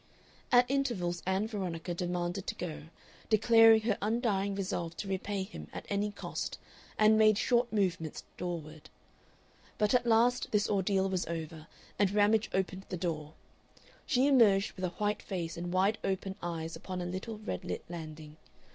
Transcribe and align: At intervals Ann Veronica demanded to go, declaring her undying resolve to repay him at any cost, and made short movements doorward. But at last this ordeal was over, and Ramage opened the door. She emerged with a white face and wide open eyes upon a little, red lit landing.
At 0.51 0.65
intervals 0.67 1.21
Ann 1.27 1.47
Veronica 1.47 1.93
demanded 1.93 2.47
to 2.47 2.55
go, 2.55 2.85
declaring 3.29 3.81
her 3.81 3.99
undying 4.01 4.55
resolve 4.55 4.97
to 4.97 5.07
repay 5.07 5.43
him 5.43 5.67
at 5.73 5.85
any 5.91 6.09
cost, 6.09 6.57
and 6.97 7.19
made 7.19 7.37
short 7.37 7.71
movements 7.71 8.23
doorward. 8.35 8.89
But 9.77 9.93
at 9.93 10.07
last 10.07 10.49
this 10.51 10.67
ordeal 10.67 11.07
was 11.07 11.27
over, 11.27 11.67
and 11.99 12.09
Ramage 12.09 12.49
opened 12.51 12.87
the 12.89 12.97
door. 12.97 13.35
She 14.07 14.25
emerged 14.25 14.71
with 14.71 14.85
a 14.85 14.89
white 14.97 15.21
face 15.21 15.55
and 15.55 15.71
wide 15.71 15.99
open 16.03 16.35
eyes 16.41 16.75
upon 16.75 16.99
a 16.99 17.05
little, 17.05 17.37
red 17.37 17.63
lit 17.63 17.83
landing. 17.87 18.37